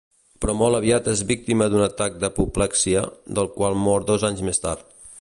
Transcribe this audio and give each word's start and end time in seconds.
Però 0.43 0.53
molt 0.61 0.77
aviat 0.77 1.09
és 1.11 1.21
víctima 1.33 1.67
d'un 1.73 1.85
atac 1.89 2.17
d'apoplexia, 2.25 3.07
del 3.41 3.55
qual 3.59 3.79
mort 3.87 4.13
dos 4.13 4.29
anys 4.33 4.47
més 4.51 4.67
tard. 4.69 4.95